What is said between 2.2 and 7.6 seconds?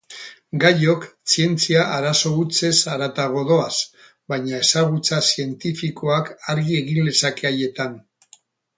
hutsez haratago doaz, baina ezagutza zientifikoak argi egin lezake